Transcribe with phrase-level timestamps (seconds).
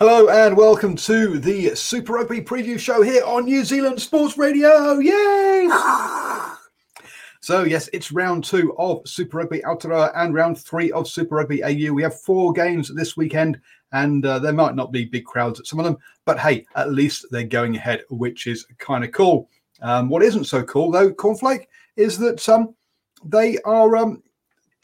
[0.00, 5.00] Hello and welcome to the Super Rugby preview show here on New Zealand Sports Radio.
[5.00, 5.68] Yay!
[7.40, 11.64] so, yes, it's round two of Super Rugby Aotearoa and round three of Super Rugby
[11.64, 11.92] AU.
[11.92, 13.60] We have four games this weekend,
[13.90, 16.92] and uh, there might not be big crowds at some of them, but hey, at
[16.92, 19.50] least they're going ahead, which is kind of cool.
[19.82, 22.72] Um, what isn't so cool, though, Cornflake, is that um,
[23.24, 24.22] they are um,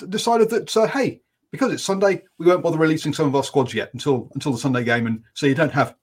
[0.08, 1.20] decided that, uh, hey,
[1.54, 4.58] because it's Sunday, we won't bother releasing some of our squads yet until until the
[4.58, 5.94] Sunday game, and so you don't have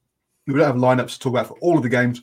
[0.47, 2.21] we don't have lineups to talk about for all of the games.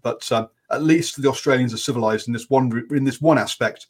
[0.00, 3.88] But uh, at least the Australians are civilized in this one in this one aspect,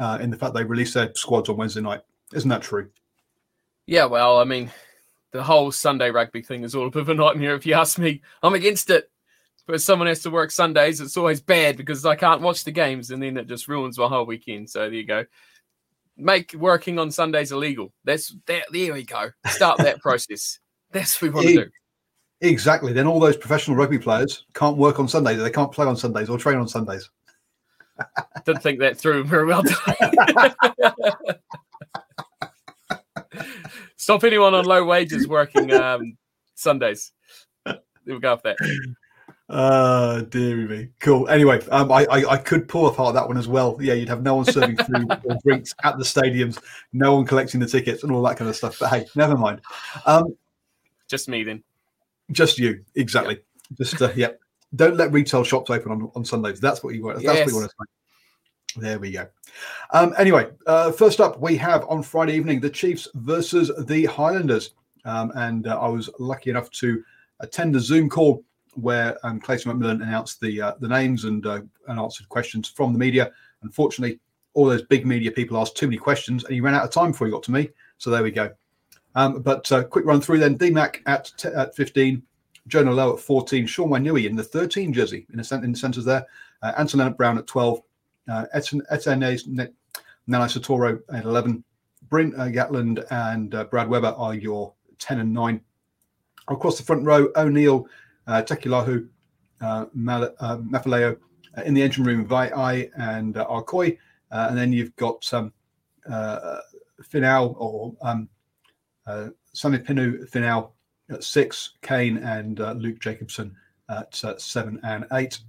[0.00, 2.00] uh, in the fact they release their squads on Wednesday night.
[2.34, 2.90] Isn't that true?
[3.86, 4.72] Yeah, well, I mean,
[5.30, 7.54] the whole Sunday rugby thing is all a bit of a nightmare.
[7.54, 9.08] If you ask me, I'm against it.
[9.68, 12.72] But if someone has to work Sundays, it's always bad because I can't watch the
[12.72, 14.68] games, and then it just ruins my whole weekend.
[14.68, 15.26] So there you go
[16.20, 17.92] make working on Sundays illegal.
[18.04, 18.64] That's that.
[18.72, 19.30] There we go.
[19.46, 20.58] Start that process.
[20.92, 21.70] That's what we want to do.
[22.42, 22.92] Exactly.
[22.92, 25.38] Then all those professional rugby players can't work on Sundays.
[25.38, 27.10] They can't play on Sundays or train on Sundays.
[28.46, 29.62] Didn't think that through very well.
[33.96, 36.16] Stop anyone on low wages working um,
[36.54, 37.12] Sundays.
[37.66, 38.56] There we go with that.
[39.50, 40.88] Uh, dear me.
[41.00, 41.28] Cool.
[41.28, 43.76] Anyway, um, I, I, I could pull apart that one as well.
[43.80, 46.62] Yeah, you'd have no one serving food or drinks at the stadiums,
[46.92, 48.78] no one collecting the tickets and all that kind of stuff.
[48.78, 49.60] But hey, never mind.
[50.06, 50.36] Um,
[51.08, 51.64] just me then.
[52.30, 53.40] Just you, exactly.
[53.70, 53.76] Yeah.
[53.76, 54.28] Just uh, yeah.
[54.76, 56.60] Don't let retail shops open on, on Sundays.
[56.60, 57.16] That's what you want.
[57.16, 57.46] That's yes.
[57.46, 58.80] what you want to say.
[58.80, 59.26] There we go.
[59.92, 64.74] Um, anyway, uh, first up, we have on Friday evening the Chiefs versus the Highlanders,
[65.04, 67.02] um, and uh, I was lucky enough to
[67.40, 68.44] attend a Zoom call
[68.74, 72.92] where um, Clayton McMillan announced the uh, the names and uh, and answered questions from
[72.92, 73.30] the media.
[73.62, 74.20] Unfortunately,
[74.54, 77.12] all those big media people asked too many questions, and he ran out of time
[77.12, 77.70] before he got to me.
[77.98, 78.50] So there we go.
[79.14, 82.22] Um, but uh, quick run through then: DMAC at t- at 15,
[82.68, 86.04] Jonah Lowe at 14, Sean Wainui in the 13 jersey in the, in the centres
[86.04, 86.26] there,
[86.62, 87.80] uh, Anton Brown at 12,
[88.28, 88.82] uh, Etienne
[90.26, 91.64] Nana Satoro at 11,
[92.08, 95.60] Bryn uh, Gatland and uh, Brad Weber are your 10 and 9.
[96.48, 97.86] Across the front row, O'Neill,
[98.26, 99.08] uh, Taukei'aho,
[99.60, 101.16] uh, uh, Mafileo
[101.56, 103.98] uh, in the engine room, Vaa'i and uh, Arkoi.
[104.30, 105.52] Uh, and then you've got um,
[106.10, 106.58] uh,
[107.02, 108.28] Finau or um,
[109.54, 110.70] Samipeni Finau
[111.10, 113.56] at six, Cane and Luke Jacobson
[113.88, 115.40] at seven and eight.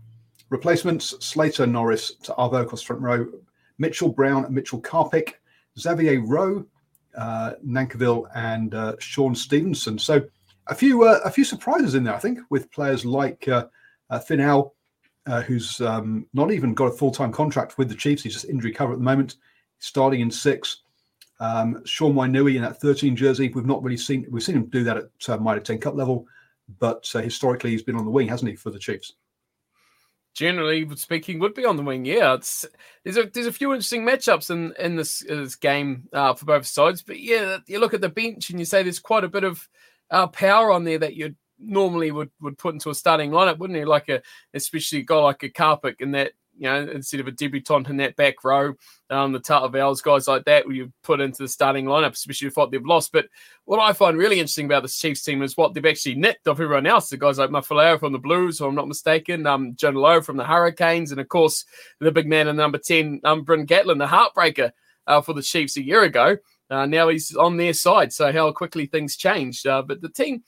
[0.50, 3.28] Replacements Slater Norris Ta'avao across front row,
[3.78, 5.34] Mitchell Brown, Mitchell Karpik,
[5.80, 6.66] Xavier Roe,
[7.16, 10.00] Nankivell, and Sean Stevenson.
[10.00, 10.24] So
[10.68, 13.68] a few uh, a few surprises in there, I think, with players like uh,
[14.10, 14.72] uh, Finau,
[15.26, 18.24] uh, who's um, not even got a full time contract with the Chiefs.
[18.24, 19.38] He's just injury cover at the moment,
[19.80, 20.82] starting in six.
[21.40, 23.50] Um, Sean Wainui in that 13 jersey.
[23.50, 26.28] We've not really seen we've seen him do that at uh, Mitre 10 Cup level,
[26.80, 29.14] but uh, historically he's been on the wing, hasn't he, for the Chiefs?
[30.34, 32.06] Generally speaking, would be on the wing.
[32.06, 32.66] Yeah, it's
[33.04, 36.66] there's a there's a few interesting matchups in in this, this game uh, for both
[36.66, 37.02] sides.
[37.02, 39.68] But yeah, you look at the bench and you say there's quite a bit of
[40.12, 43.80] uh, power on there that you normally would, would put into a starting lineup, wouldn't
[43.80, 43.86] you?
[43.86, 44.22] Like a
[44.54, 47.98] especially a guy like a Karpik in that you know, instead of a debutant in
[47.98, 48.74] that back row,
[49.10, 52.70] um, the Tautaveals, guys like that, you put into the starting lineup, especially if what
[52.72, 53.12] they've lost.
[53.12, 53.28] But
[53.66, 56.60] what I find really interesting about this Chiefs team is what they've actually nicked off
[56.60, 57.10] everyone else.
[57.10, 60.38] The guys like Mafileo from the Blues, if I'm not mistaken, um, John Lowe from
[60.38, 61.66] the Hurricanes, and of course,
[62.00, 64.72] the big man in number 10, um, Bryn Gatland, the heartbreaker
[65.08, 66.38] uh, for the Chiefs a year ago.
[66.72, 68.14] Uh, now he's on their side.
[68.14, 69.68] So how quickly things changed.
[69.68, 70.44] Uh, but the team,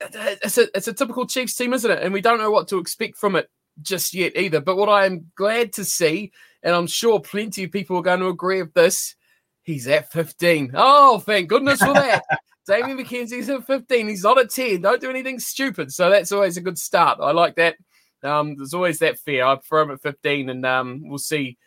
[0.00, 2.02] it's a, it's a typical Chiefs team, isn't it?
[2.02, 3.48] And we don't know what to expect from it
[3.80, 4.60] just yet either.
[4.60, 6.32] But what I am glad to see,
[6.62, 9.16] and I'm sure plenty of people are going to agree with this,
[9.62, 10.72] he's at 15.
[10.74, 12.22] Oh, thank goodness for that.
[12.66, 14.08] Damian McKenzie's at 15.
[14.08, 14.82] He's not at 10.
[14.82, 15.92] Don't do anything stupid.
[15.92, 17.18] So that's always a good start.
[17.20, 17.76] I like that.
[18.22, 19.44] Um, there's always that fear.
[19.44, 21.58] I prefer him at 15, and um, we'll see.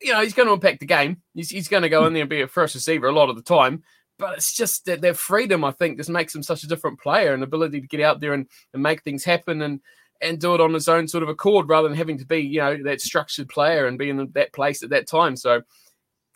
[0.00, 1.22] You know, he's going to impact the game.
[1.34, 3.36] He's, he's going to go in there and be a first receiver a lot of
[3.36, 3.82] the time
[4.18, 7.34] but it's just that their freedom, I think, just makes him such a different player
[7.34, 9.80] and ability to get out there and, and make things happen and
[10.22, 12.58] and do it on his own sort of accord rather than having to be, you
[12.58, 15.36] know, that structured player and be in that place at that time.
[15.36, 15.60] So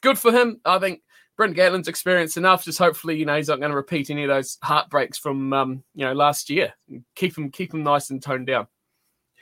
[0.02, 0.60] good for him.
[0.66, 1.00] I think
[1.38, 2.62] Brent Gatland's experienced enough.
[2.62, 5.82] Just hopefully, you know, he's not going to repeat any of those heartbreaks from, um,
[5.94, 6.74] you know, last year.
[7.14, 8.66] Keep him, keep him nice and toned down.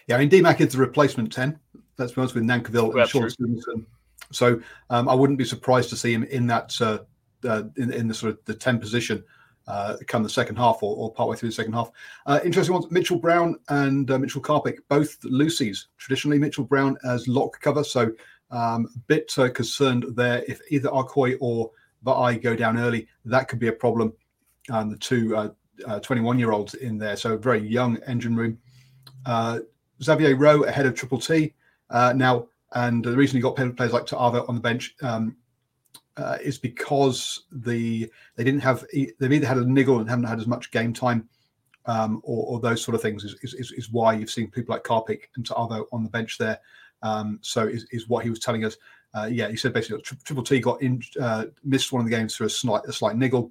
[0.06, 1.58] Yeah, I mean, DMAC is the replacement 10.
[1.98, 3.86] Let's be honest with Nankivell and Sean Stevenson.
[4.30, 4.60] So
[4.90, 6.98] um, I wouldn't be surprised to see him in that uh,
[7.44, 9.24] uh, in, in the sort of the 10 position
[9.68, 11.90] uh, come the second half or, or partway through the second half.
[12.26, 15.86] Uh, interesting ones Mitchell Brown and uh, Mitchell Karpik, both loosies.
[15.98, 17.84] Traditionally, Mitchell Brown as lock cover.
[17.84, 18.10] So
[18.50, 20.42] um, a bit uh, concerned there.
[20.48, 21.70] If either Arkoy or
[22.04, 24.12] Vaa'i go down early, that could be a problem.
[24.70, 25.52] And the two
[26.02, 27.16] 21 uh, year olds in there.
[27.16, 28.58] So very young engine room.
[30.02, 31.54] Xavier Roe ahead of Triple T
[31.90, 32.48] now.
[32.74, 35.36] And the reason he got players like Ta'avao on the bench um,
[36.16, 40.38] uh, is because the they didn't have they've either had a niggle and haven't had
[40.38, 41.28] as much game time,
[41.86, 44.84] um, or, or, those sort of things is, is, is, why you've seen people like
[44.84, 46.60] Karpik and Ta'avao on the bench there.
[47.02, 48.76] Um, so is, is what he was telling us.
[49.14, 52.36] Uh, yeah, he said basically Triple T got in, uh, missed one of the games
[52.36, 53.50] through a slight a slight niggle,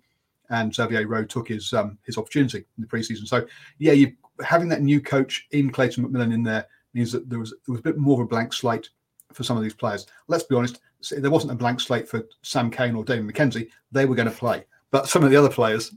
[0.49, 3.27] and Xavier Roe took his um, his opportunity in the preseason.
[3.27, 3.47] So
[3.79, 4.13] yeah, you
[4.45, 7.79] having that new coach in Clayton McMillan in there means that there was there was
[7.79, 8.89] a bit more of a blank slate
[9.33, 10.07] for some of these players.
[10.27, 10.79] Let's be honest,
[11.11, 13.69] there wasn't a blank slate for Sam Cane or David McKenzie.
[13.91, 15.93] They were going to play, but some of the other players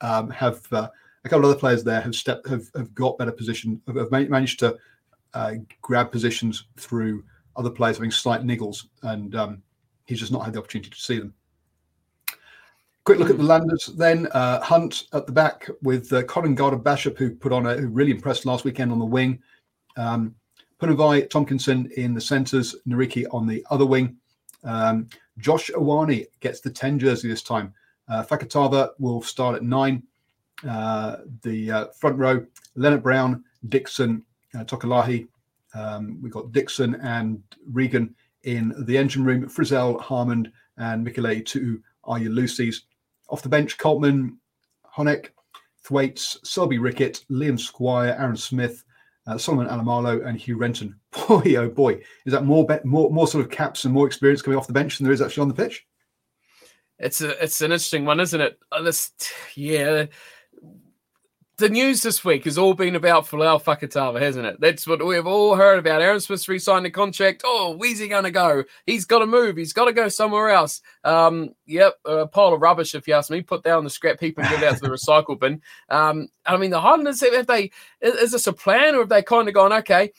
[0.00, 0.88] um, have uh,
[1.24, 4.58] a couple of other players there have stepped have, have got better position have, managed
[4.60, 4.76] to
[5.34, 7.22] uh, grab positions through
[7.56, 9.62] other players having slight niggles, and um,
[10.06, 11.34] he's just not had the opportunity to see them.
[13.04, 14.26] Quick look at the landers then.
[14.32, 18.10] Uh, Hunt at the back with uh, Connor Garden-Bachop, who put on a who really
[18.10, 19.42] impressed last weekend on the wing.
[19.96, 20.34] Um,
[20.80, 24.16] Punavai Tomkinson in the centres, Nareki on the other wing.
[24.64, 27.74] Um, Josh Ioane gets the 10 jersey this time.
[28.08, 30.02] Uh, Fakatava will start at nine.
[30.68, 32.44] Uh, the uh, front row,
[32.76, 34.22] Lienert-Brown, Dixon,
[34.54, 35.26] uh, Tokolahi.
[35.74, 41.80] Um, we've got Dixon and Regan in the engine room, Frizell, Harmond, and Michele, to
[42.04, 42.76] are your loosies.
[43.28, 44.36] Off the bench, Coltman,
[44.96, 45.28] Honeck,
[45.84, 48.84] Thwaites, Selby Rickett, Liam Squire, Aaron Smith,
[49.30, 50.96] uh, Solomon Alaimalo and Hugh Renton.
[51.28, 54.42] Boy, oh boy, is that more, be- more more sort of caps and more experience
[54.42, 55.86] coming off the bench than there is actually on the pitch?
[56.98, 58.58] It's a it's an interesting one, isn't it?
[58.70, 59.12] Uh, this,
[59.54, 60.06] yeah,
[61.60, 64.60] the news this week has all been about Folau Fakatava, hasn't it?
[64.60, 66.00] That's what we've all heard about.
[66.00, 67.42] Aaron Smith's re-signed the contract.
[67.44, 68.64] Oh, where's he going to go?
[68.86, 69.58] He's got to move.
[69.58, 70.80] He's got to go somewhere else.
[71.04, 73.42] Um, yep, a pile of rubbish, if you ask me.
[73.42, 75.60] Put down the scrap heap and get out to the recycle bin.
[75.90, 77.70] Um, I mean, the Highlanders, have they,
[78.00, 80.12] is this a plan or have they kind of gone, okay,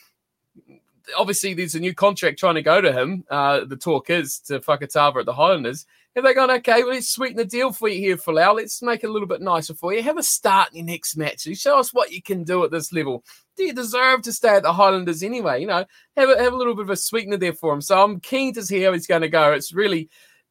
[1.17, 3.23] obviously there's a new contract trying to go to him.
[3.29, 5.85] Uh, the talk is to Fakatava at the Highlanders.
[6.15, 8.55] Have they gone, okay, well, let's sweeten the deal for you here, Folau.
[8.55, 10.03] Let's make it a little bit nicer for you.
[10.03, 11.47] Have a start in your next match.
[11.53, 13.23] Show us what you can do at this level.
[13.55, 15.61] Do you deserve to stay at the Highlanders anyway?
[15.61, 15.85] You know,
[16.17, 17.79] have a, have a little bit of a sweetener there for him.
[17.79, 19.53] So I'm keen to see how he's going to go.
[19.53, 20.09] It's really,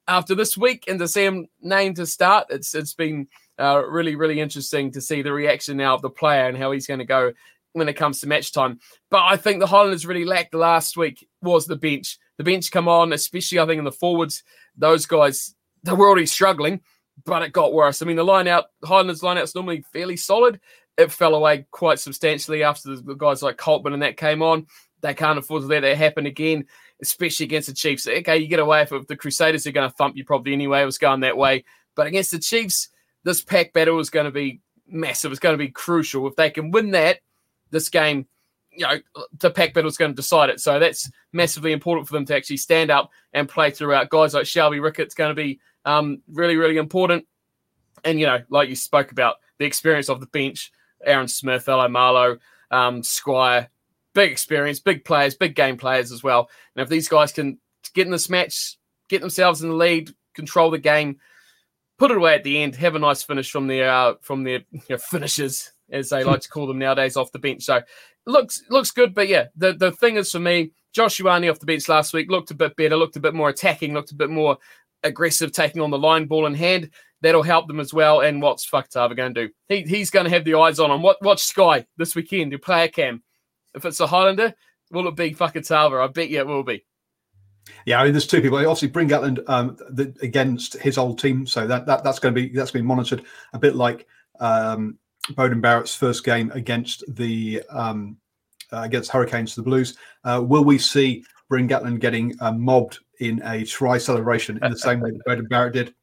[0.08, 4.16] after this week and to see him named to start, it's it's been uh, really,
[4.16, 7.04] really interesting to see the reaction now of the player and how he's going to
[7.04, 7.32] go
[7.74, 8.80] when it comes to match time.
[9.10, 12.18] But I think the Highlanders really lacked last week was the bench.
[12.40, 14.44] The bench come on, especially I think in the forwards,
[14.74, 16.80] those guys they were already struggling,
[17.26, 18.00] but it got worse.
[18.00, 20.58] I mean, the line out, Highlanders line out's normally fairly solid.
[20.96, 24.68] It fell away quite substantially after the guys like Coltman and that came on.
[25.02, 26.64] They can't afford to let that happen again,
[27.02, 28.08] especially against the Chiefs.
[28.08, 30.80] Okay, you get away if the Crusaders are going to thump you probably anyway.
[30.80, 31.66] It was going that way.
[31.94, 32.88] But against the Chiefs,
[33.22, 35.30] this pack battle is going to be massive.
[35.30, 36.26] It's going to be crucial.
[36.26, 37.18] If they can win that,
[37.70, 38.28] this game,
[38.72, 38.98] you know,
[39.38, 40.60] the pack battle is going to decide it.
[40.60, 44.10] So that's massively important for them to actually stand up and play throughout.
[44.10, 47.26] Guys like Shelby Rickett's going to be um, really, really important.
[48.04, 50.72] And, you know, like you spoke about, the experience of the bench,
[51.04, 52.38] Aaron Smith, Alaimalo,
[52.70, 53.68] um, Squire,
[54.14, 56.48] big experience, big players, big game players as well.
[56.74, 57.58] And if these guys can
[57.94, 61.18] get in this match, get themselves in the lead, control the game,
[61.98, 64.60] put it away at the end, have a nice finish from their uh, from their
[64.70, 67.64] you know, finishers, as they like to call them nowadays, off the bench.
[67.64, 67.80] So
[68.26, 71.66] looks looks good, but yeah, the the thing is for me, Josh Ioane off the
[71.66, 74.30] bench last week looked a bit better, looked a bit more attacking, looked a bit
[74.30, 74.58] more
[75.02, 76.90] aggressive, taking on the line ball in hand.
[77.22, 78.20] That'll help them as well.
[78.20, 79.52] And what's Fakatava going to do?
[79.68, 81.02] He, he's going to have the eyes on him.
[81.02, 83.22] What, watch Sky this weekend, do player cam.
[83.74, 84.54] If it's a Highlander,
[84.90, 86.02] will it be Fakatava?
[86.02, 86.86] I bet you it will be.
[87.84, 88.56] Yeah, I mean, there's two people.
[88.56, 92.40] Obviously, Bryn Gatland um, the, against his old team, so that, that that's going to
[92.40, 94.06] be that's going to be monitored a bit like
[94.40, 98.16] um, Beauden Barrett's first game against the um,
[98.72, 99.96] uh, against Hurricanes the Blues.
[100.24, 104.78] Uh, will we see Bryn Gatland getting uh, mobbed in a try celebration in the
[104.78, 105.94] same way that Beauden Barrett did?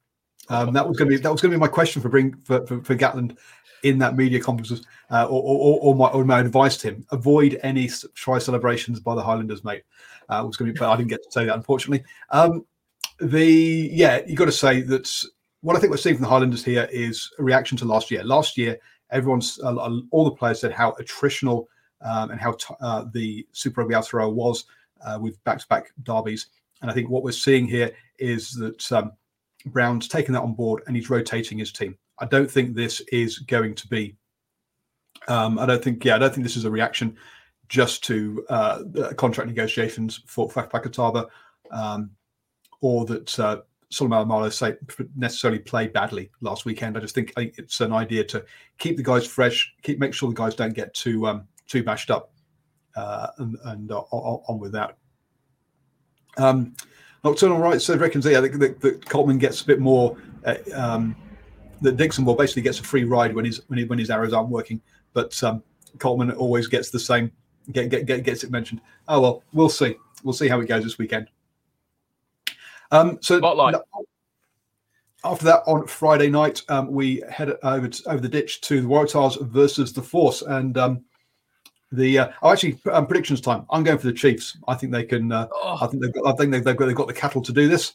[0.50, 2.09] Um, that was going to be that was going to be my question for
[2.45, 3.38] for, for, for Gatland
[3.83, 4.81] in that media conference,
[5.12, 9.15] uh, or, or, or, my, or my advice to him: avoid any try celebrations by
[9.15, 9.83] the Highlanders, mate.
[10.29, 12.05] Uh, was going to be, but I didn't get to say that unfortunately.
[12.31, 12.65] Um,
[13.19, 15.09] the yeah, you got to say that
[15.62, 18.24] what I think we're seeing from the Highlanders here is a reaction to last year.
[18.24, 18.77] Last year,
[19.11, 19.75] everyone's uh,
[20.11, 21.65] all the players said how attritional
[22.01, 24.65] um, and how t- uh, the Super Rugby Aotearoa was
[25.05, 26.47] uh, with back-to-back derbies.
[26.81, 29.11] And I think what we're seeing here is that um,
[29.67, 31.97] Brown's taken that on board and he's rotating his team.
[32.19, 34.15] I don't think this is going to be.
[35.27, 36.03] Um, I don't think.
[36.05, 37.17] Yeah, I don't think this is a reaction
[37.67, 38.83] just to uh,
[39.17, 41.27] contract negotiations for Fakatava,
[41.71, 42.11] um,
[42.81, 44.75] or that uh, Solomon Alaimalo say
[45.15, 46.98] necessarily played badly last weekend.
[46.98, 48.44] I just think, it's an idea to
[48.77, 52.12] keep the guys fresh, keep make sure the guys don't get too um, too mashed
[52.12, 52.32] up,
[52.96, 54.98] uh, and, and uh, on with that.
[56.38, 56.75] Um,
[57.24, 60.17] Nocturnal Right so reckons yeah, that, that, that Coltman gets a bit more.
[60.46, 61.15] Uh, um,
[61.82, 64.34] that Dixon will basically gets a free ride when his when, he, when his arrows
[64.34, 64.82] aren't working,
[65.13, 65.63] but um,
[65.98, 67.32] Coltman always gets the same.
[67.72, 68.82] Get, get, get, gets it mentioned.
[69.08, 69.96] Oh well, we'll see.
[70.24, 71.29] We'll see how it goes this weekend.
[72.91, 73.75] Um, so Spotlight.
[75.24, 78.88] after that, on Friday night, um, we head over to, over the ditch to the
[78.88, 81.03] Waratahs versus the Force, and um,
[81.91, 83.65] the uh, oh, actually, um, predictions time.
[83.70, 84.58] I'm going for the Chiefs.
[84.67, 85.32] I think they can.
[85.32, 85.77] Uh, oh.
[85.82, 86.27] I think they've got.
[86.27, 87.94] I think they've, they've, got, they've got the cattle to do this.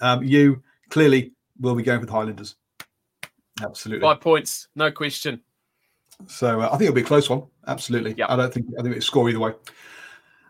[0.00, 2.56] Um, you clearly will be going for the Highlanders.
[3.62, 5.40] Absolutely, five points, no question.
[6.26, 7.44] So uh, I think it'll be a close one.
[7.66, 8.14] Absolutely.
[8.16, 8.26] Yeah.
[8.28, 8.66] I don't think.
[8.78, 9.52] I think it's score either way.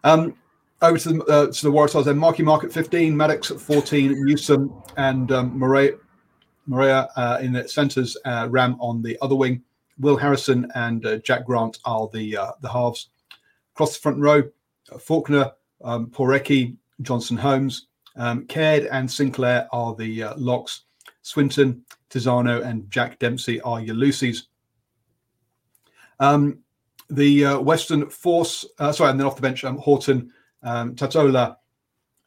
[0.04, 0.34] Um,
[0.82, 2.18] over to the uh, to the Waratahs then.
[2.18, 5.92] Marky Mark at 15, Maddocks at 14, Newsome and um, Maria,
[6.66, 9.62] Maria uh, in the centres, uh, Ramm on the other wing.
[9.98, 13.08] Will Harrison and uh, Jack Grant are the uh, the halves.
[13.74, 14.42] Across the front row,
[14.92, 17.86] uh, Faulkner, um, Porecki, Johnson Holmes,
[18.16, 20.82] um, Caird and Sinclair are the locks.
[21.22, 24.42] Swinton, Tizzano, and Jack Dempsey are your loosies.
[26.18, 26.58] Um,
[27.08, 31.56] the Western Force, sorry, and then off the bench, um, Horton, um, Tatola,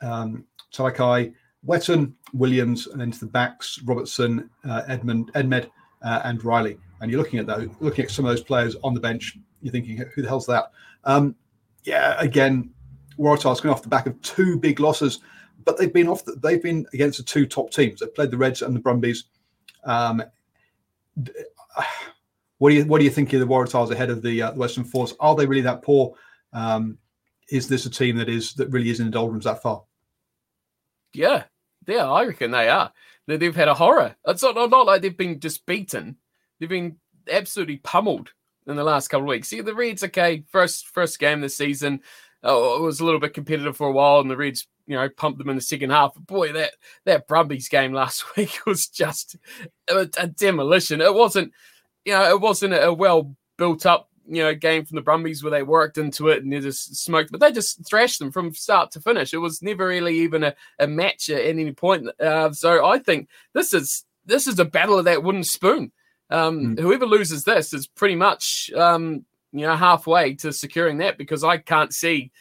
[0.02, 1.34] um, Talakai,
[1.66, 5.70] Wetton, Williams, and then to the backs, Robertson, uh, Edmund, Edmed,
[6.04, 8.94] uh, and Riley and you're looking at those, looking at some of those players on
[8.94, 10.72] the bench, you're thinking, who the hell's that?
[11.04, 11.36] Um,
[11.84, 12.72] yeah, again,
[13.18, 15.20] Waratahs going off the back of two big losses,
[15.66, 16.26] but they've been off.
[16.26, 18.00] The, they've been against the two top teams.
[18.00, 19.26] They've played the Reds and the Brumbies.
[19.84, 20.24] Um,
[22.58, 24.84] what do you what do you think of the Waratahs ahead of the, uh, Western
[24.84, 25.14] Force?
[25.20, 26.16] Are they really that poor?
[26.54, 26.98] Um,
[27.50, 29.84] is this a team that is that really is in the doldrums that far?
[31.14, 31.44] Yeah,
[31.88, 32.92] yeah, I reckon they are.
[33.28, 34.16] They've had a horror.
[34.28, 36.18] It's not, not like they've been just beaten.
[36.60, 36.98] They've been
[37.30, 38.34] absolutely pummeled
[38.68, 39.48] in the last couple of weeks.
[39.48, 42.02] See, the Reds, okay, first first game this season,
[42.44, 45.10] uh, it was a little bit competitive for a while, and the Reds, you know,
[45.10, 46.14] pumped them in the second half.
[46.14, 46.74] But boy, that
[47.06, 49.36] that Brumbies game last week was just
[49.90, 51.02] a, a demolition.
[51.02, 51.52] It wasn't,
[52.04, 55.52] you know, it wasn't a well built up you know game from the Brumbies where
[55.52, 58.92] they worked into it and they just smoked, but they just thrashed them from start
[58.92, 59.34] to finish.
[59.34, 62.08] It was never really even a, a match at any point.
[62.20, 65.92] Uh, so I think this is this is a battle of that wooden spoon.
[66.30, 66.80] Um, mm.
[66.80, 71.58] Whoever loses this is pretty much um, you know halfway to securing that because I
[71.58, 72.32] can't see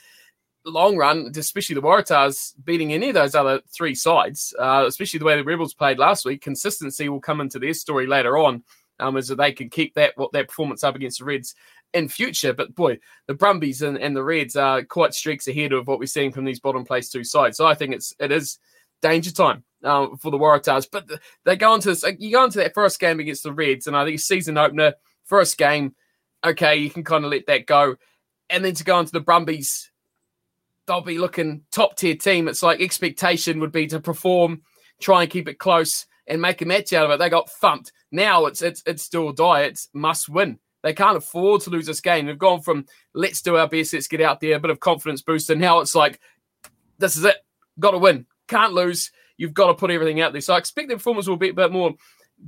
[0.66, 5.24] long run, especially the Waratahs beating any of those other three sides, uh, especially the
[5.24, 6.42] way the Rebels played last week.
[6.42, 8.62] Consistency will come into their story later on,
[8.98, 11.54] um, as they can keep that what their performance up against the Reds
[11.94, 12.52] in future.
[12.52, 16.06] But boy, the Brumbies and, and the Reds are quite streaks ahead of what we're
[16.06, 17.56] seeing from these bottom place two sides.
[17.56, 18.58] So I think it's it is
[19.00, 20.88] danger time um, for the Waratahs.
[20.90, 21.08] But
[21.44, 24.04] they go into this, you go into that first game against the Reds, and I
[24.04, 25.94] think season opener, first game,
[26.44, 27.96] okay, you can kind of let that go.
[28.50, 29.90] And then to go into the Brumbies,
[30.86, 32.48] they'll be looking top tier team.
[32.48, 34.62] It's like expectation would be to perform,
[35.00, 37.18] try and keep it close, and make a match out of it.
[37.18, 37.92] They got thumped.
[38.10, 39.62] Now it's it's it's still die.
[39.62, 40.58] It's must win.
[40.84, 42.26] They can't afford to lose this game.
[42.26, 45.22] They've gone from let's do our best, let's get out there, a bit of confidence
[45.22, 46.20] boost, and now it's like
[46.98, 47.36] this is it,
[47.80, 49.10] got to win, can't lose.
[49.38, 50.42] You've got to put everything out there.
[50.42, 51.94] So I expect the performance will be a bit more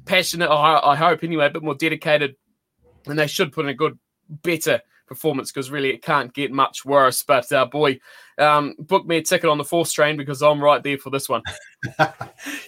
[0.05, 0.51] passionate.
[0.51, 2.37] I, I hope anyway, a bit more dedicated,
[3.07, 6.85] and they should put in a good, better performance because really it can't get much
[6.85, 7.23] worse.
[7.23, 7.99] But uh, boy,
[8.39, 11.29] um, book me a ticket on the fourth train because I'm right there for this
[11.29, 11.43] one.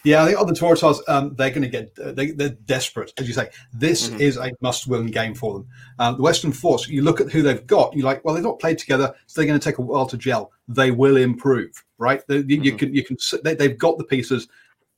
[0.04, 3.28] yeah, I think on the Waratahs, um, they're going to get they, are desperate, as
[3.28, 3.48] you say.
[3.72, 4.20] This mm-hmm.
[4.20, 5.66] is a must-win game for them.
[5.98, 8.58] Um, the Western Force, you look at who they've got, you're like, well, they've not
[8.58, 10.52] played together, so they're going to take a while to gel.
[10.68, 12.22] They will improve, right?
[12.26, 12.64] They, mm-hmm.
[12.64, 14.48] You can you can they, have got the pieces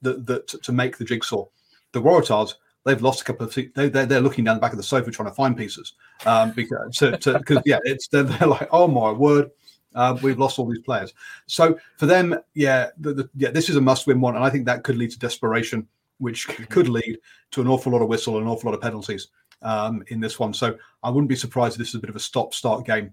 [0.02, 1.46] that, that to make the jigsaw.
[1.92, 4.76] The Waratahs they've lost a couple of they, they're, they're looking down the back of
[4.76, 5.94] the sofa trying to find pieces
[6.26, 9.50] um, because to, to, yeah it's they're, they're, like oh my word
[9.94, 11.12] uh, we've lost all these players.
[11.46, 14.50] So for them yeah the, the, yeah this is a must win one and I
[14.50, 15.86] think that could lead to desperation
[16.18, 17.18] which could lead
[17.50, 19.28] to an awful lot of whistle and an awful lot of penalties
[19.62, 20.52] um, in this one.
[20.54, 23.12] So I wouldn't be surprised if this is a bit of a stop start game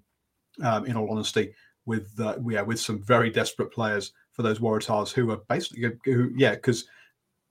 [0.63, 1.53] um, in all honesty
[1.85, 6.31] with uh, yeah with some very desperate players for those Waratahs who are basically who
[6.35, 6.85] yeah because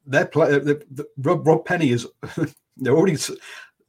[0.07, 2.07] their play, the, the, Rob, Rob Penney is
[2.77, 3.17] they're already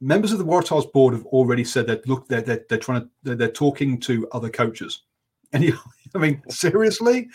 [0.00, 3.08] members of the Waratahs board have already said that look they're, they're, they're trying to
[3.22, 5.02] they're, they're, talking to other coaches.
[5.54, 5.78] And you
[6.14, 7.26] I mean seriously?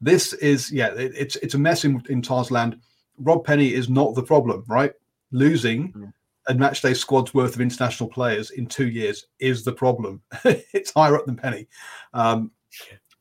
[0.00, 2.80] This is yeah it, it's it's a mess in, in Tarsland
[3.18, 4.92] Rob Penney is not the problem right?
[5.30, 6.12] Losing mm.
[6.48, 10.20] a match day squad's worth of international players in two years is the problem.
[10.44, 11.68] It's higher up than Penney.
[12.12, 12.50] um,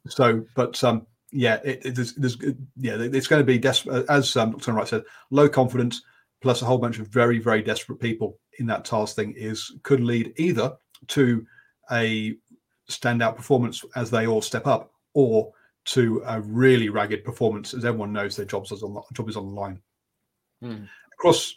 [0.08, 2.38] so but um yeah, it, it is, there's,
[2.78, 4.74] yeah, it's going to be desperate, as um, Dr.
[4.74, 6.02] Wright said, low confidence
[6.42, 10.02] plus a whole bunch of very, very desperate people in that task thing is could
[10.02, 10.74] lead either
[11.08, 11.46] to
[11.92, 12.36] a
[12.90, 15.52] standout performance as they all step up, or
[15.86, 19.48] to a really ragged performance as everyone knows their jobs is on job is on
[19.48, 19.82] the line.
[20.62, 20.84] Hmm.
[21.14, 21.56] Across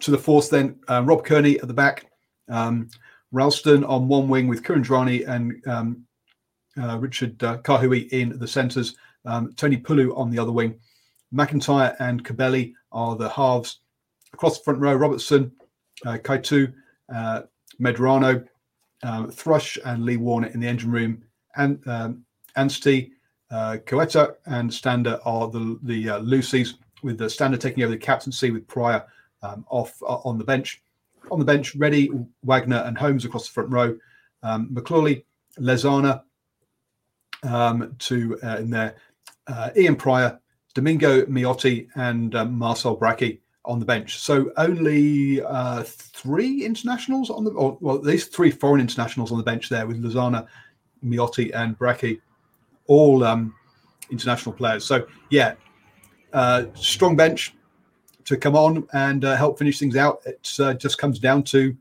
[0.00, 2.10] to the fourth, then uh, Rob Kearney at the back,
[2.48, 2.88] um,
[3.30, 6.04] Ralston on one wing with Kuridrani and um,
[6.80, 10.78] uh, Richard uh, Kahui in the centres, um, Toni Pulu on the other wing.
[11.32, 13.80] McIntyre and Cabelli are the halves.
[14.32, 15.52] Across the front row, Robertson,
[16.06, 16.72] uh, Kaitu'u,
[17.14, 17.42] uh,
[17.80, 18.46] Medrano,
[19.02, 21.22] um, Thrush, and Lee Warner in the engine room.
[21.56, 22.24] And um,
[22.56, 23.12] Anstey,
[23.50, 27.98] uh, Coetta, and Stander are the the uh, loosies, with the Stander taking over the
[27.98, 29.04] captaincy with Prior
[29.42, 30.82] um, off uh, on the bench.
[31.30, 32.10] On the bench, Reddy,
[32.42, 33.96] Wagner, and Holmes across the front row.
[34.42, 35.24] Um, McClawley,
[35.58, 36.22] Lezana,
[37.42, 38.96] um, to uh, in there.
[39.46, 40.38] Uh, Ian Prior,
[40.74, 44.18] Domingo Miotti, and um, Marcel Bracchi on the bench.
[44.18, 49.38] So only uh, three internationals on the, or well, at least three foreign internationals on
[49.38, 50.46] the bench there with Lezana,
[51.04, 52.20] Miotti, and Bracchi,
[52.86, 53.54] all um,
[54.10, 54.84] international players.
[54.84, 55.54] So yeah,
[56.32, 57.54] uh, strong bench
[58.24, 60.20] to come on and uh, help finish things out.
[60.24, 61.76] It uh, just comes down to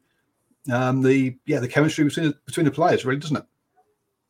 [0.71, 3.45] um, the yeah the chemistry between between the players, really, doesn't it?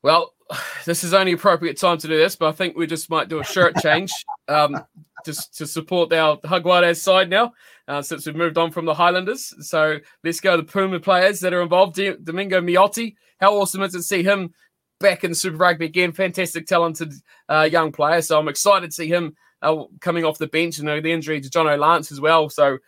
[0.03, 0.33] Well,
[0.85, 3.39] this is only appropriate time to do this, but I think we just might do
[3.39, 4.11] a shirt change
[4.47, 4.83] um,
[5.25, 7.53] just to support our Jaguares side now,
[7.87, 9.53] uh, since we've moved on from the Highlanders.
[9.67, 11.95] So let's go the Puma players that are involved.
[11.95, 14.53] Domingo Miotti, how awesome is it to see him
[14.99, 16.11] back in Super Rugby again?
[16.11, 17.13] Fantastic, talented
[17.49, 18.21] uh, young player.
[18.21, 20.79] So I'm excited to see him uh, coming off the bench.
[20.79, 22.49] You know, the injury to John Lance as well.
[22.49, 22.79] So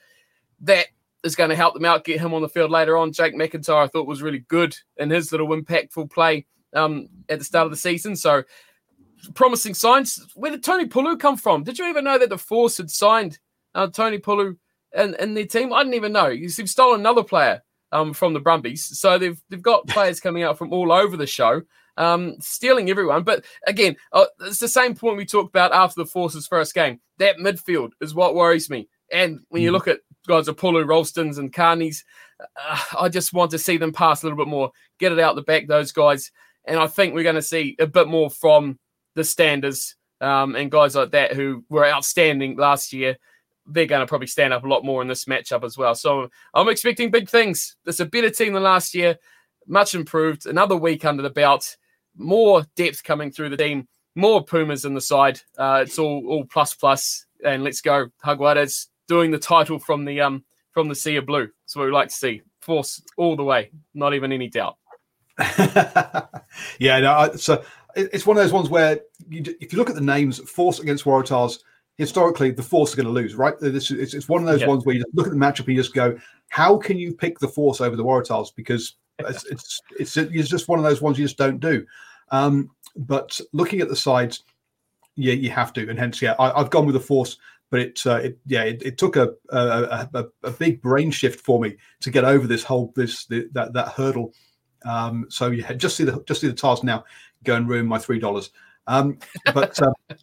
[0.61, 0.87] that
[1.23, 3.13] is going to help them out, get him on the field later on.
[3.13, 7.45] Jake McIntyre, I thought was really good in his little impactful play um, at the
[7.45, 8.15] start of the season.
[8.15, 8.43] So
[9.35, 10.25] promising signs.
[10.35, 11.63] Where did Toni Pulu come from?
[11.63, 13.39] Did you even know that the Force had signed
[13.75, 14.57] uh, Toni Pulu
[14.93, 15.73] and, in their team?
[15.73, 16.29] I didn't even know.
[16.29, 18.99] They've stolen another player um, from the Brumbies.
[18.99, 21.61] So they've they've got players coming out from all over the show,
[21.97, 23.23] um, stealing everyone.
[23.23, 26.99] But again, uh, it's the same point we talked about after the Force's first game.
[27.19, 28.89] That midfield is what worries me.
[29.11, 29.73] And when you mm.
[29.73, 32.03] look at guys like Pulu, Ralstons, and Kearneys,
[32.39, 35.35] uh, I just want to see them pass a little bit more, get it out
[35.35, 36.31] the back, those guys.
[36.65, 38.79] And I think we're going to see a bit more from
[39.15, 43.17] the standers um, and guys like that who were outstanding last year.
[43.65, 45.95] They're going to probably stand up a lot more in this matchup as well.
[45.95, 47.75] So I'm expecting big things.
[47.85, 49.17] It's a better team than last year,
[49.67, 50.45] much improved.
[50.45, 51.77] Another week under the belt,
[52.17, 55.39] more depth coming through the team, more Pumas in the side.
[55.57, 60.21] Uh, it's all all plus plus, and let's go Jaguares doing the title from the
[60.21, 61.47] um from the sea of blue.
[61.63, 62.41] That's what we like to see.
[62.61, 64.77] Force all the way, not even any doubt.
[66.79, 67.63] yeah, no, so
[67.95, 71.05] it's one of those ones where you, if you look at the names, Force against
[71.05, 71.59] Waratahs,
[71.97, 73.53] historically the Force are going to lose, right?
[73.59, 74.67] This it's, it's one of those yeah.
[74.67, 76.17] ones where you look at the matchup and you just go,
[76.49, 78.49] how can you pick the Force over the Waratahs?
[78.55, 81.85] Because it's, it's it's it's just one of those ones you just don't do.
[82.31, 84.43] Um, but looking at the sides,
[85.15, 87.37] yeah, you have to, and hence, yeah, I, have gone with the Force
[87.73, 91.43] but it, uh, it yeah, it, it took a, a, a, a big brain shift
[91.43, 94.31] for me to get over this whole this the, that that hurdle.
[94.85, 97.03] Um, so yeah, just see the just see the task now.
[97.43, 98.51] Go and ruin my three dollars.
[98.87, 99.17] Um,
[99.53, 99.93] but uh,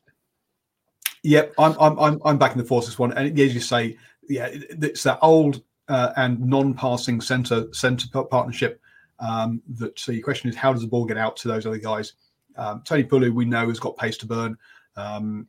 [1.22, 3.96] yeah, I'm, I'm I'm I'm back in the forces one, and as you say,
[4.28, 8.80] yeah, it's that old uh, and non-passing center center partnership.
[9.18, 11.78] Um, that so your question is, how does the ball get out to those other
[11.78, 12.14] guys?
[12.56, 14.56] Um, Toni Pulu, we know, has got pace to burn.
[14.96, 15.46] Um,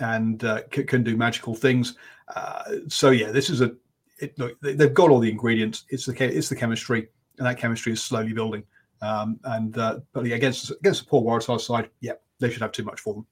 [0.00, 1.96] and uh, c- can do magical things.
[2.34, 3.72] Uh, so yeah, this is a
[4.18, 4.58] it, look.
[4.60, 5.84] They've got all the ingredients.
[5.88, 8.64] It's the it's the chemistry, and that chemistry is slowly building.
[9.02, 12.72] Um, and uh, but yeah, against against the poor Waratahs side, yeah, they should have
[12.72, 13.26] too much for them.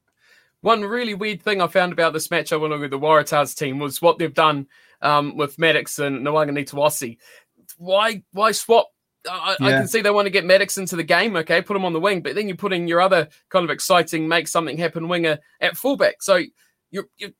[0.60, 3.56] One really weird thing I found about this match I went over with the Waratahs
[3.56, 4.68] team was what they've done
[5.00, 7.18] um, with Maddocks and Nawaqanitawase.
[7.78, 8.88] Why why swap
[9.28, 9.66] I, yeah.
[9.66, 11.36] I, can see they want to get Maddocks into the game.
[11.36, 13.70] Okay, put him on the wing, but then you put in your other kind of
[13.70, 16.22] exciting, make something happen winger at fullback.
[16.22, 16.42] So
[16.90, 17.30] you're, you're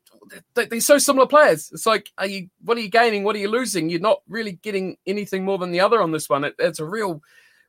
[0.54, 1.70] they're so similar players.
[1.72, 2.48] It's like, are you?
[2.62, 3.24] What are you gaining?
[3.24, 3.88] What are you losing?
[3.88, 6.44] You're not really getting anything more than the other on this one.
[6.44, 7.20] It, it's a real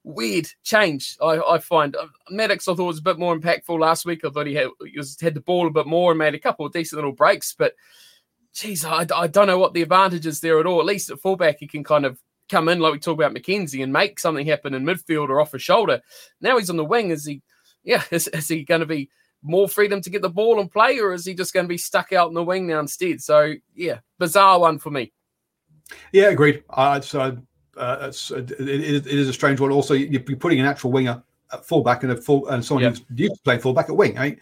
[0.03, 1.17] weird change.
[1.21, 4.23] I, I find uh, Maddocks I thought was a bit more impactful last week.
[4.23, 6.39] I thought he had he was, had the ball a bit more and made a
[6.39, 7.73] couple of decent little breaks, but.
[8.55, 10.79] Geez, I, I don't know what the advantage is there at all.
[10.79, 13.81] At least at fullback, he can kind of come in like we talk about McKenzie
[13.81, 16.01] and make something happen in midfield or off a shoulder.
[16.39, 17.09] Now he's on the wing.
[17.09, 17.41] Is he?
[17.83, 19.09] Yeah, is, is he going to be
[19.43, 21.77] more freedom to get the ball and play, or is he just going to be
[21.77, 23.21] stuck out in the wing now instead?
[23.21, 25.12] So yeah, bizarre one for me.
[26.12, 26.63] Yeah, agreed.
[26.69, 27.38] Uh, so
[27.77, 29.71] uh, it's, it, it is a strange one.
[29.71, 32.89] Also, you're putting an actual winger at fullback and a full and someone yeah.
[32.89, 34.17] who's used to play fullback at wing.
[34.17, 34.39] I mean,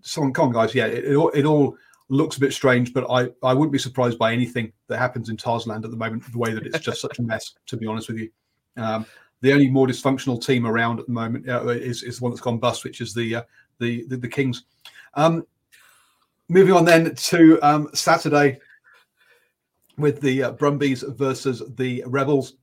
[0.00, 0.74] someone, come on, guys.
[0.74, 1.76] Yeah, it, it, it all
[2.08, 5.36] looks a bit strange, but I, I wouldn't be surprised by anything that happens in
[5.36, 8.08] Tarzland at the moment, the way that it's just such a mess, to be honest
[8.08, 8.30] with you.
[8.76, 9.06] Um,
[9.40, 12.40] the only more dysfunctional team around at the moment uh, is, is the one that's
[12.40, 13.42] gone bust, which is the uh,
[13.78, 14.64] the, the, the Kings.
[15.14, 15.46] Um,
[16.48, 18.58] moving on then to um, Saturday
[19.96, 22.54] with the uh, Brumbies versus the Rebels.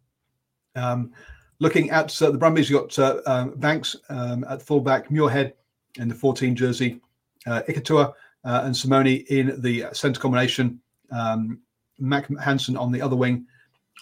[0.76, 1.12] Um,
[1.60, 5.54] looking at uh, the Brumbies, you got uh, um, Banks um, at fullback, Muirhead
[5.98, 7.00] in the 14 jersey,
[7.48, 10.80] uh, Ikitau uh, and Simone in the centre combination.
[11.12, 11.60] Um,
[12.00, 13.46] Mack Hansen on the other wing.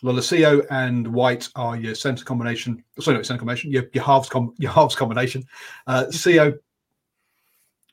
[0.04, 2.84] Lolesio and White are your centre combination.
[3.00, 3.72] Sorry, not centre combination.
[3.72, 5.44] Your, your halves com- your halves combination.
[5.88, 6.10] Uh,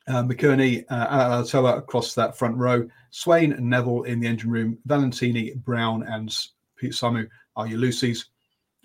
[0.07, 2.87] uh, McKerney, uh, across that front row.
[3.11, 4.77] Swain and Neville in the engine room.
[4.87, 6.35] Valetini, Brown, and
[6.77, 8.25] Pete Samu are your loosies.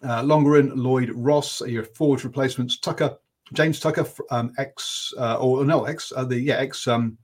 [0.03, 2.79] Uh, Lonergan, Lloyd, Ross are your forward replacements.
[2.79, 3.17] Tucker,
[3.53, 7.19] James Tucker, um, ex uh, or no ex uh, the yeah ex um,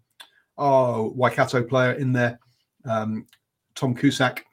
[0.59, 2.39] oh, Waikato player in there,
[2.85, 3.27] um,
[3.75, 4.45] Tom Cusack,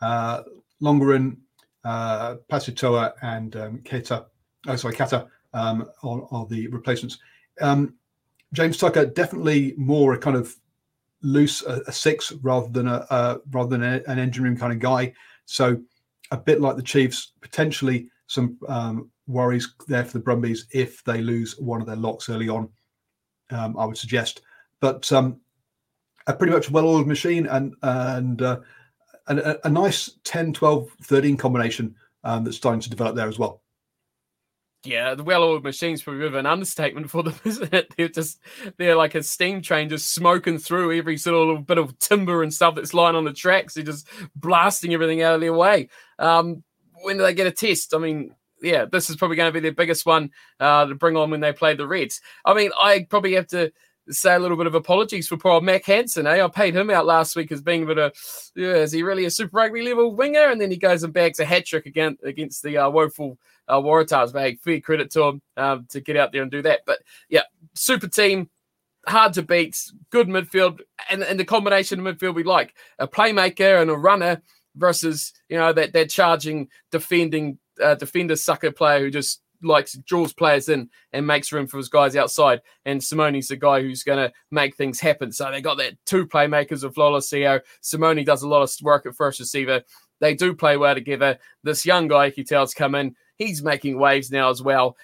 [0.00, 0.42] uh,
[0.80, 1.38] Lonergan,
[1.84, 4.26] uh, Pasitoa, and um, Keta,
[4.66, 7.18] oh, sorry, Kata um, are, are the replacements.
[7.60, 7.94] Um,
[8.52, 10.54] James Tucker definitely more a kind of
[11.22, 14.72] loose a, a six rather than a, a rather than a, an engine room kind
[14.72, 15.12] of guy.
[15.44, 15.80] So
[16.30, 21.20] a bit like the Chiefs, potentially some um, worries there for the Brumbies if they
[21.20, 22.68] lose one of their locks early on.
[23.50, 24.42] Um, I would suggest
[24.80, 25.40] but um,
[26.26, 28.60] a pretty much well-oiled machine and and, uh,
[29.28, 33.38] and a, a, nice 10, 12, 13 combination um, that's starting to develop there as
[33.38, 33.62] well.
[34.84, 37.92] Yeah, the well-oiled machine's probably a bit of an understatement for them, isn't it?
[37.96, 38.38] They're just
[38.76, 42.42] they're like a steam train just smoking through every sort of little bit of timber
[42.42, 43.74] and stuff that's lying on the tracks.
[43.74, 45.88] They're just blasting everything out of their way.
[46.18, 46.62] Um,
[47.02, 47.94] when do they get a test?
[47.94, 51.16] I mean, yeah, this is probably going to be their biggest one uh, to bring
[51.16, 52.20] on when they play the Reds.
[52.44, 53.72] I mean, I probably have to
[54.08, 56.26] say a little bit of apologies for poor Mack Hansen.
[56.26, 56.42] Eh?
[56.42, 58.12] I paid him out last week as being a bit of,
[58.54, 60.48] yeah, is he really a Super Rugby level winger?
[60.48, 63.80] And then he goes and bags a hat trick against, against the uh, woeful uh,
[63.80, 64.32] Waratahs.
[64.32, 66.80] Hey, fair credit to him um, to get out there and do that.
[66.86, 67.42] But yeah,
[67.74, 68.50] super team,
[69.06, 73.80] hard to beat, good midfield, and, and the combination of midfield we like a playmaker
[73.80, 74.42] and a runner
[74.76, 80.32] versus, you know, that, that charging, defending, uh, defender sucker player who just likes draws
[80.32, 82.60] players in and makes room for his guys outside.
[82.84, 85.32] And Simone's the guy who's going to make things happen.
[85.32, 87.60] So they got that two playmakers of Lolesio.
[87.80, 89.82] Simone does a lot of work at first receiver.
[90.20, 91.38] They do play well together.
[91.62, 93.16] This young guy, Kitel's come in.
[93.36, 94.96] He's making waves now as well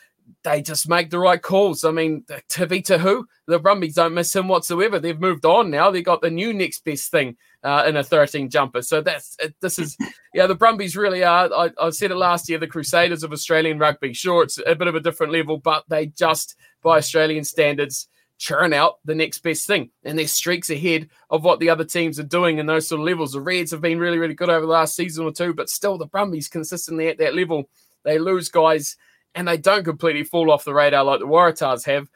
[0.44, 1.84] they just make the right calls.
[1.84, 4.98] I mean, Tevita who the Brumbies don't miss him whatsoever.
[4.98, 5.90] They've moved on now.
[5.90, 8.82] They got the new next best thing uh, in a 13 jumper.
[8.82, 9.96] So that's this is
[10.34, 10.46] yeah.
[10.46, 11.52] The Brumbies really are.
[11.52, 12.58] I, I said it last year.
[12.58, 14.12] The Crusaders of Australian rugby.
[14.12, 18.72] Sure, it's a bit of a different level, but they just by Australian standards churn
[18.72, 19.90] out the next best thing.
[20.04, 23.06] And their streaks ahead of what the other teams are doing in those sort of
[23.06, 23.32] levels.
[23.32, 25.96] The Reds have been really, really good over the last season or two, but still
[25.96, 27.68] the Brumbies consistently at that level.
[28.04, 28.96] They lose guys
[29.34, 32.08] and they don't completely fall off the radar like the Waratahs have.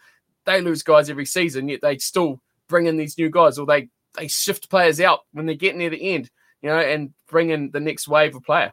[0.44, 3.88] They lose guys every season, yet they still bring in these new guys, or they
[4.16, 6.31] they shift players out when they get near the end,
[6.62, 8.72] you know, and bring in the next wave of player.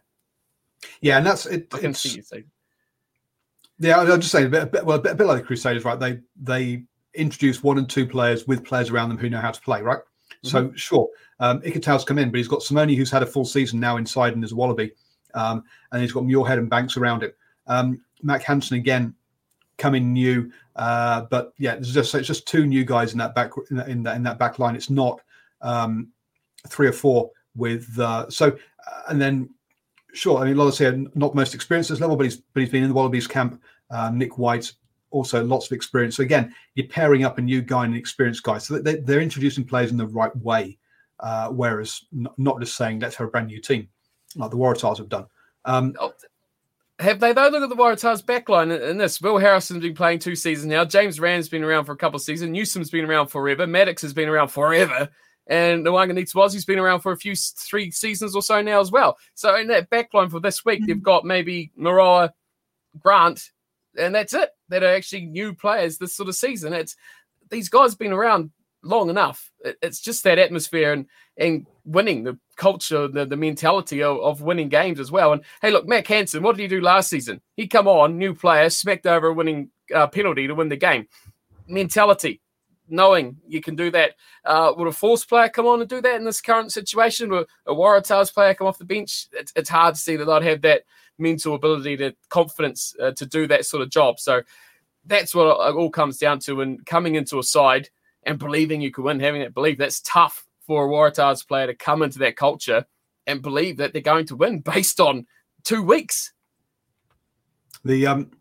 [1.01, 1.67] Yeah, and that's it.
[1.73, 2.43] I can see you say.
[3.79, 5.47] Yeah, I'm just saying, a bit, a bit, well, a bit, a bit like the
[5.47, 5.99] Crusaders, right?
[5.99, 6.83] They they
[7.15, 9.99] introduce one and two players with players around them who know how to play, right?
[9.99, 10.47] Mm-hmm.
[10.47, 13.79] So sure, um, Ikitau's come in, but he's got Simone who's had a full season
[13.79, 14.91] now inside and is a Wallaby,
[15.33, 17.31] um, and he's got Muirhead and Banks around him.
[17.67, 19.13] Um, Mack Hansen again
[19.77, 23.51] coming new, uh, but yeah, it's just it's just two new guys in that back
[23.69, 24.75] in that in that, in that back line.
[24.75, 25.19] It's not
[25.61, 26.09] um,
[26.67, 29.49] three or four with uh, so uh, and then
[30.13, 30.39] sure.
[30.39, 32.69] I mean, Lolas here not the most experienced at this level, but he's but he's
[32.69, 33.61] been in the Wallabies camp.
[33.91, 34.73] Um, Nick White
[35.11, 36.15] also lots of experience.
[36.15, 38.57] So again, you're pairing up a new guy and an experienced guy.
[38.57, 40.79] So they, they're introducing players in the right way,
[41.19, 43.87] uh, whereas not just saying let's have a brand new team
[44.35, 45.25] like the Waratahs have done.
[45.65, 46.13] Um, oh,
[46.99, 47.49] have they though?
[47.49, 49.21] Look at the Waratahs backline in, this.
[49.21, 50.85] Will Harrison's been playing two seasons now.
[50.85, 52.51] James Ramm's been around for a couple of seasons.
[52.51, 53.65] Newsome's been around forever.
[53.65, 55.09] Maddocks has been around forever.
[55.47, 59.17] And Nawaqanitawase's been around for a few three seasons or so now as well.
[59.33, 62.31] So in that backline for this week, they've got maybe Maroa,
[62.99, 63.51] Grant,
[63.97, 64.51] and that's it.
[64.69, 66.73] That are actually new players this sort of season.
[66.73, 66.95] It's
[67.49, 68.51] these guys have been around
[68.83, 69.51] long enough.
[69.81, 74.69] It's just that atmosphere and and winning, the culture, the, the mentality of, of winning
[74.69, 75.33] games as well.
[75.33, 77.41] And hey, look, Mack Hansen, what did he do last season?
[77.55, 81.07] He come on, new player, smacked over a winning uh, penalty to win the game.
[81.67, 82.41] Mentality,
[82.87, 84.15] knowing you can do that.
[84.45, 87.29] Uh, would a force player come on and do that in this current situation?
[87.29, 89.27] Would a Waratahs player come off the bench?
[89.33, 90.83] It's, it's hard to see that I'd have that
[91.17, 94.19] mental ability to confidence uh, to do that sort of job.
[94.19, 94.41] So
[95.05, 96.61] that's what it all comes down to.
[96.61, 97.89] And coming into a side
[98.23, 101.75] and believing you can win, having that belief, that's tough for a Waratahs player to
[101.75, 102.85] come into that culture
[103.27, 105.25] and believe that they're going to win based on
[105.63, 106.33] two weeks.
[107.85, 108.31] The um,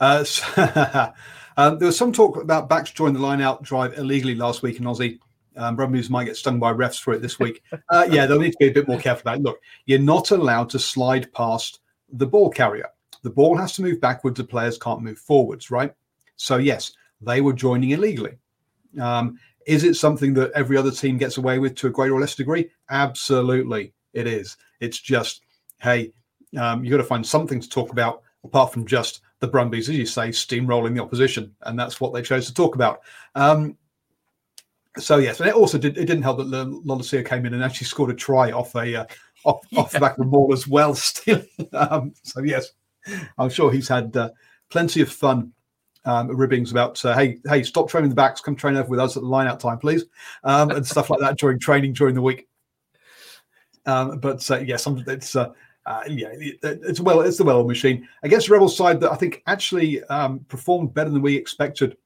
[0.00, 0.24] uh,
[1.56, 4.78] um, there was some talk about backs joining the line out drive illegally last week
[4.78, 5.18] in Aussie.
[5.56, 7.62] Um, Brumbies might get stung by refs for it this week.
[7.88, 9.42] Uh, yeah, they'll need to be a bit more careful about it.
[9.42, 11.80] Look, you're not allowed to slide past
[12.12, 12.88] the ball carrier.
[13.22, 14.36] The ball has to move backwards.
[14.36, 15.94] The players can't move forwards, right?
[16.36, 18.36] So yes, they were joining illegally.
[19.00, 22.20] Um, is it something that every other team gets away with to a greater or
[22.20, 22.70] less degree?
[22.90, 24.56] Absolutely, it is.
[24.80, 25.42] It's just,
[25.80, 26.12] hey,
[26.58, 29.96] um, you've got to find something to talk about apart from just the Brumbies, as
[29.96, 33.00] you say, steamrolling the opposition, and that's what they chose to talk about.
[33.34, 33.76] Um,
[34.98, 35.98] so yes, and it also did.
[35.98, 39.06] It didn't help that Lolesio came in and actually scored a try off a uh,
[39.44, 39.80] off, yeah.
[39.80, 40.94] off the back of the ball as well.
[40.94, 42.70] Still, um, so yes,
[43.36, 44.30] I'm sure he's had uh,
[44.70, 45.52] plenty of fun
[46.04, 49.16] um, ribbings about uh, hey hey stop training the backs come train over with us
[49.16, 50.04] at the line out time please
[50.44, 52.48] um, and stuff like that during training during the week.
[53.86, 55.50] Um, but uh, yes it's uh,
[55.86, 58.06] uh, yeah it, it's well it's the well machine.
[58.22, 61.96] Against the rebel side that i think actually um, performed better than we expected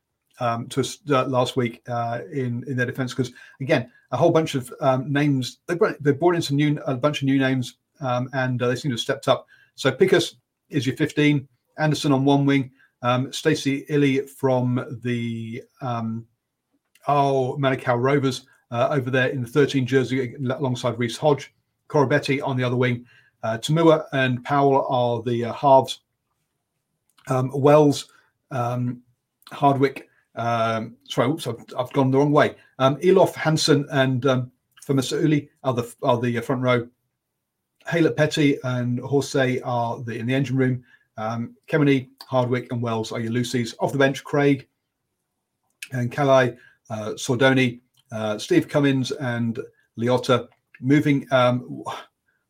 [0.40, 4.54] um, to uh, last week uh, in in their defense because again a whole bunch
[4.54, 8.60] of um, names they they brought in some new a bunch of new names and
[8.60, 9.46] they seem to have stepped up.
[9.74, 10.34] So Pickus
[10.70, 12.70] is your 15 anderson on one wing
[13.02, 16.26] um, Stacey Ili from the um,
[17.06, 21.54] oh Manukau Rovers uh, over there in the 13 jersey alongside Reece Hodge.
[21.88, 23.06] Koroibete on the other wing.
[23.42, 26.00] Uh, To'omua and Powell are the uh, halves.
[27.28, 28.08] Um, Wells,
[28.50, 29.02] um,
[29.52, 32.54] Hardwick, um, sorry, oops, I've, I've, gone the wrong way.
[32.78, 34.52] Um, Eloff, Hansen, and um,
[34.88, 36.88] Uli are the are the front row.
[37.86, 40.84] Haylett Petty and Horsey are the in the engine room.
[41.18, 43.74] Um, Kemeny, Hardwick, and Wells are your loosies.
[43.80, 44.68] Off the bench, Craig
[45.92, 46.56] and Kalai,
[46.90, 47.80] uh, Sordoni,
[48.12, 49.58] uh, Steve Cummins, and
[49.98, 50.48] Liotta.
[50.80, 51.82] Moving, um,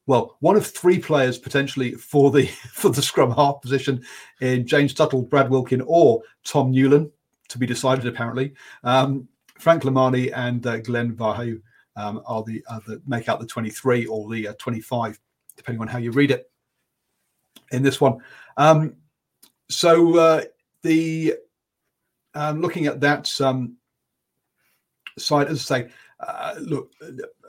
[0.06, 4.04] well, one of three players potentially for the for the scrum half position
[4.40, 7.10] in James Tuttle, Brad Wilkin, or Tom Newland
[7.48, 8.06] to be decided.
[8.06, 8.52] Apparently,
[8.84, 9.26] um,
[9.58, 11.60] Frank Lomani and uh, Glenn Vahu
[11.96, 15.18] um, are the, uh, the make out the 23 or the uh, 25,
[15.56, 16.50] depending on how you read it.
[17.70, 18.18] In this one,
[18.56, 18.94] um,
[19.68, 20.42] so uh,
[20.82, 21.34] the
[22.34, 23.76] um, looking at that um,
[25.18, 26.92] side, as I say, uh, look,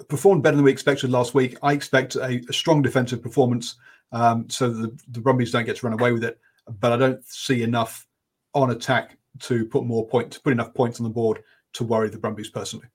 [0.09, 1.57] performed better than we expected last week.
[1.63, 3.75] I expect a, a strong defensive performance
[4.11, 6.39] um, so the, the Brumbies don't get to run away with it.
[6.79, 8.07] But I don't see enough
[8.53, 12.17] on attack to put more points, put enough points on the board to worry the
[12.17, 12.87] Brumbies personally.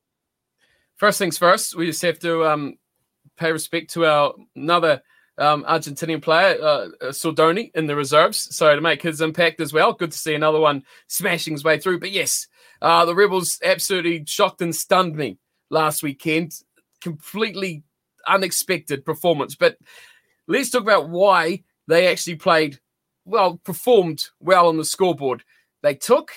[0.96, 2.78] First things first, we just have to um,
[3.36, 5.02] pay respect to our another
[5.38, 8.54] um, Argentinian player, uh, uh, Sordoni, in the reserves.
[8.54, 9.92] So to make his impact as well.
[9.92, 12.00] Good to see another one smashing his way through.
[12.00, 12.46] But yes,
[12.80, 15.38] uh, the Rebels absolutely shocked and stunned me
[15.70, 16.52] last weekend.
[17.00, 17.82] Completely
[18.26, 19.54] unexpected performance.
[19.54, 19.76] But
[20.46, 22.78] let's talk about why they actually played
[23.24, 25.44] well, performed well on the scoreboard.
[25.82, 26.30] They took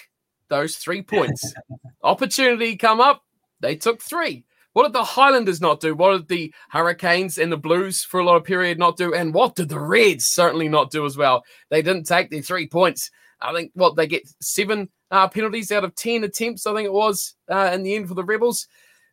[0.49, 1.53] those three points.
[2.03, 3.23] Opportunity come up,
[3.59, 4.45] they took three.
[4.77, 5.95] What did the Highlanders not do?
[5.95, 9.11] What did the Hurricanes and the Blues for a lot of period not do?
[9.11, 11.43] And what did the Reds certainly not do as well?
[11.71, 13.09] They didn't take their three points.
[13.41, 16.93] I think what they get seven uh, penalties out of 10 attempts, I think it
[16.93, 18.67] was uh, in the end for the Rebels.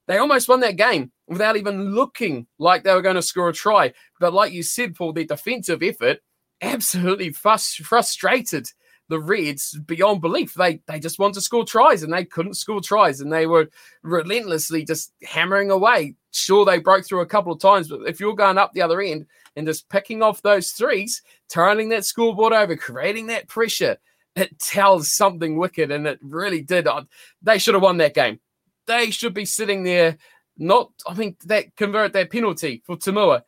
[0.07, 3.55] They almost won that game without even looking like they were going to score a
[3.55, 3.95] try.
[4.21, 6.19] But like you said, Paul, their defensive effort
[6.61, 8.67] absolutely frust- frustrated
[9.09, 10.55] the Reds beyond belief.
[10.55, 13.69] They they just want to score tries and they couldn't score tries and they were
[14.03, 16.15] relentlessly just hammering away.
[16.31, 19.01] Sure, they broke through a couple of times, but if you're going up the other
[19.01, 23.97] end and just picking off those threes, turning that scoreboard over, creating that pressure,
[24.35, 26.89] it tells something wicked, and it really did.
[26.89, 27.05] Uh,
[27.43, 28.41] they should have won that game.
[28.87, 30.19] They should be sitting there,
[30.59, 30.91] not.
[31.07, 33.43] I mean, that convert that penalty for To'omua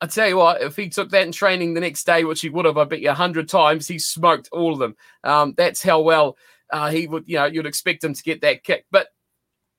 [0.00, 2.50] I tell you what, if he took that in training the next day, which he
[2.50, 4.96] would have, I bet you a hundred times, he smoked all of them.
[5.22, 6.36] Um, that's how well
[6.70, 8.86] uh, he would, you know, you'd expect him to get that kick.
[8.90, 9.08] But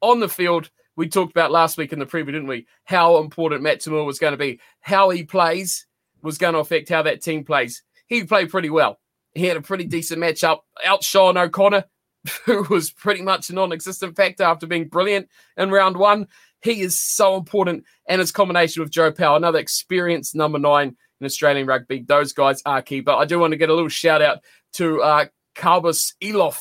[0.02, 2.68] on the field, we talked about last week in the preview, didn't we?
[2.86, 4.60] How important Matt To'omua was going to be.
[4.80, 5.86] How he plays
[6.22, 7.84] was going to affect how that team plays.
[8.08, 9.00] He played pretty well.
[9.34, 10.60] He had a pretty decent matchup.
[10.86, 11.86] Outshone O'Connor,
[12.46, 16.28] who was pretty much a non-existent factor after being brilliant in round one.
[16.66, 17.84] He is so important.
[18.10, 22.02] And his combination with Joe Powell, another experienced number nine in Australian rugby.
[22.02, 23.02] Those guys are key.
[23.02, 24.40] But I do want to get a little shout out
[24.74, 26.58] to uh, Cabous Eloff,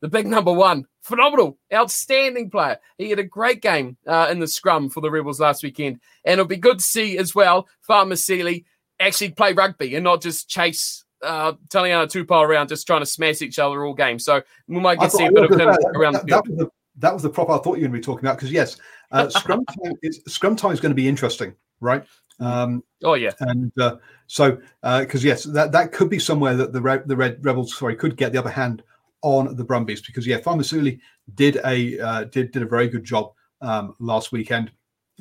[0.00, 0.86] the big number one.
[1.02, 2.78] Phenomenal, outstanding player.
[2.98, 6.00] He had a great game uh, in the scrum for the Rebels last weekend.
[6.24, 8.64] And it'll be good to see as well Fa'amausili
[9.00, 13.42] actually play rugby and not just chase uh, Taniela Tupou around just trying to smash
[13.42, 14.18] each other all game.
[14.18, 16.46] So we might get to see a bit of him that, around that, the field.
[16.46, 16.68] That was
[16.98, 18.76] that was the prop I thought you were going to be talking about because yes,
[19.10, 22.04] uh, scrum time is scrum time is going to be interesting, right?
[22.40, 26.72] Um, oh yeah, and uh, so because uh, yes, that that could be somewhere that
[26.72, 28.82] the Re- the Red Rebels sorry could get the upper hand
[29.22, 31.00] on the Brumbies because yeah, Fa'amausili
[31.34, 34.70] did a uh, did did a very good job um, last weekend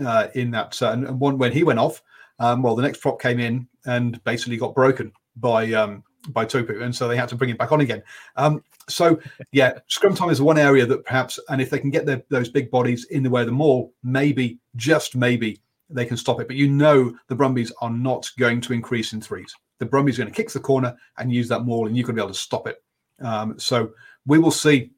[0.06, 2.02] uh, in that uh, and, one when he went off.
[2.40, 6.82] Um, well, the next prop came in and basically got broken by um, by Tupou,
[6.82, 8.04] and so they had to bring it back on again.
[8.36, 9.19] Um, so
[9.52, 12.50] yeah, scrum time is one area that perhaps, and if they can get their, those
[12.50, 16.47] big bodies in the way of the maul, maybe just maybe they can stop it.
[16.47, 19.54] But you know the Brumbies are not going to increase in threes.
[19.80, 22.15] The Brumbies are going to kick the corner and use that maul, and you're going
[22.15, 22.84] to be able to stop it.
[23.21, 23.91] Um, so
[24.26, 24.91] we will see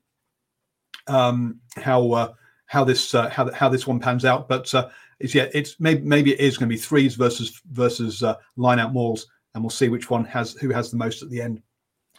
[1.08, 2.34] um, how uh,
[2.68, 4.48] how this uh, how how this one pans out.
[4.48, 8.24] But uh, it's yeah, it's maybe maybe it is going to be threes versus versus
[8.24, 11.30] uh, line out mauls and we'll see which one has who has the most at
[11.30, 11.62] the end.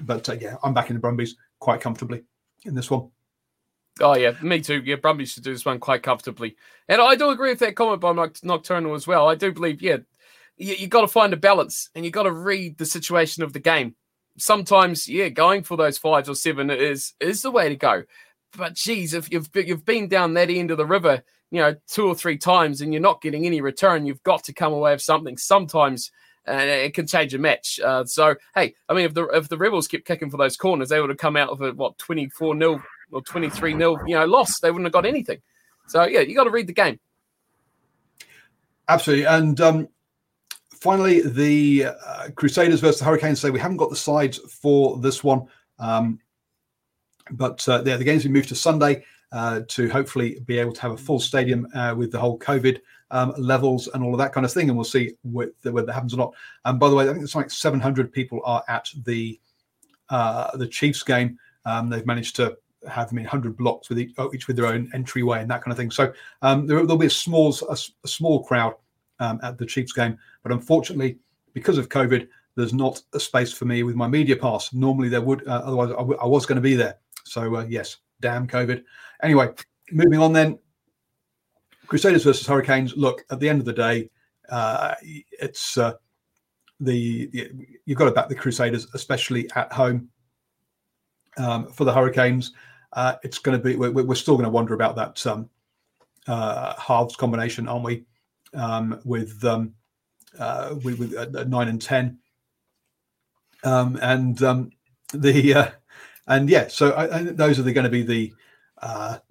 [0.02, 2.24] But uh, yeah, I'm back in the Brumbies quite comfortably
[2.64, 3.10] in this one.
[4.00, 4.82] Oh yeah, me too.
[4.84, 6.56] Yeah, Brumbies should do this one quite comfortably,
[6.88, 9.28] and I do agree with that comment by Nocturnal as well.
[9.28, 9.98] I do believe, yeah,
[10.56, 13.52] you, you got to find a balance, and you've got to read the situation of
[13.52, 13.94] the game.
[14.38, 18.04] Sometimes, yeah, going for those fives or seven is is the way to go.
[18.56, 22.06] But geez, if you've you've been down that end of the river, you know, two
[22.06, 25.02] or three times, and you're not getting any return, you've got to come away with
[25.02, 25.36] something.
[25.36, 26.10] Sometimes
[26.46, 27.80] and it can change a match.
[27.80, 30.88] Uh, so hey, I mean, if the if the Rebels kept kicking for those corners,
[30.88, 33.98] they would have come out of a what twenty four 0 or twenty three 0
[34.06, 34.60] you know loss.
[34.60, 35.40] They wouldn't have got anything.
[35.88, 36.98] So yeah, you got to read the game.
[38.88, 39.88] Absolutely, and um,
[40.70, 43.40] finally, the uh, Crusaders versus the Hurricanes.
[43.40, 45.46] Say we haven't got the sides for this one,
[45.78, 46.18] um,
[47.30, 50.80] but uh, yeah, the games we moved to Sunday uh, to hopefully be able to
[50.80, 54.32] have a full stadium uh, with the whole COVID um, levels and all of that
[54.32, 56.34] kind of thing, and we'll see whether, whether that happens or not.
[56.64, 59.38] And by the way, I think it's like 700 people are at the
[60.08, 61.38] uh, the Chiefs game.
[61.64, 62.56] Um, they've managed to
[62.88, 65.72] have I mean 100 blocks with each, each, with their own entryway and that kind
[65.72, 65.90] of thing.
[65.90, 68.74] So um, there, will be a small a, a small crowd
[69.18, 71.18] um, at the Chiefs game, but unfortunately,
[71.52, 74.72] because of COVID, there's not a space for me with my media pass.
[74.72, 76.96] Normally there would, uh, otherwise I, w- I was going to be there.
[77.24, 78.82] So uh, yes, damn COVID.
[79.22, 79.50] Anyway,
[79.92, 80.58] moving on then.
[81.90, 82.96] Crusaders versus Hurricanes.
[82.96, 84.08] Look, at the end of the day,
[84.48, 85.94] uh, it's uh,
[86.78, 87.28] the,
[87.84, 90.08] you've got to back the Crusaders, especially at home.
[91.36, 92.52] Um, for the Hurricanes,
[92.92, 95.50] uh, it's going to be we're, we're still going to wonder about that um,
[96.28, 98.04] uh, halves combination, aren't we?
[98.54, 99.74] Um, with um,
[100.38, 102.18] uh, with, with uh, nine and ten,
[103.64, 104.70] um, and um,
[105.12, 105.72] the
[106.28, 108.32] and yeah, so I, I, those are going to be the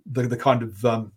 [0.05, 1.13] the the kind of um,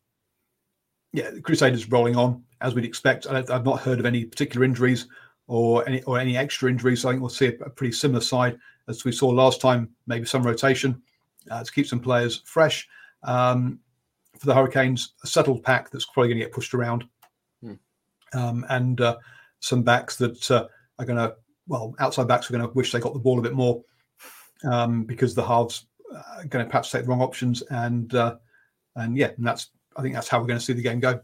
[1.12, 3.26] yeah, the Crusaders rolling on as we'd expect.
[3.26, 5.08] I, have not heard of any particular injuries
[5.46, 7.02] or any or any extra injuries.
[7.02, 8.58] So I think we'll see a, a pretty similar side
[8.88, 9.90] as we saw last time.
[10.06, 11.02] Maybe some rotation
[11.50, 12.88] uh, to keep some players fresh.
[13.22, 13.78] Um,
[14.38, 17.04] for the Hurricanes, a settled pack that's probably going to get pushed around,
[17.62, 17.74] hmm.
[18.32, 19.18] um, and uh,
[19.60, 20.66] some backs that uh,
[20.98, 21.36] are going to
[21.68, 23.82] well, outside backs are going to wish they got the ball a bit more
[24.70, 28.36] um, because the halves are going to perhaps take the wrong options and uh,
[28.96, 31.20] and yeah, and that's I think that's how we're going to see the game go.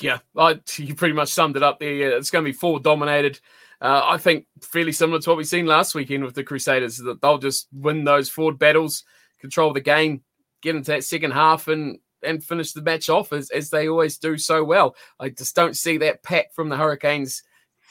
[0.00, 2.16] Yeah, I, you pretty much summed it up there.
[2.16, 3.40] It's going to be forward dominated.
[3.80, 7.20] Uh, I think fairly similar to what we've seen last weekend with the Crusaders, that
[7.20, 9.04] they'll just win those forward battles,
[9.38, 10.22] control the game,
[10.62, 14.18] get into that second half, and and finish the match off as, as they always
[14.18, 14.96] do so well.
[15.20, 17.42] I just don't see that pack from the Hurricanes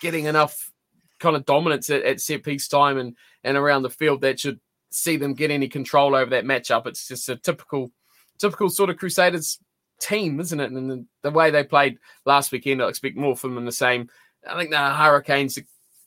[0.02, 0.72] getting enough
[1.20, 4.60] kind of dominance at, at set piece time and and around the field that should
[4.90, 6.88] see them get any control over that matchup.
[6.88, 7.92] It's just a typical
[8.40, 9.60] typical sort of Crusaders
[10.00, 10.72] team, isn't it?
[10.72, 14.10] And the, the way they played last weekend, I expect more from them the same.
[14.48, 15.58] I think the Hurricanes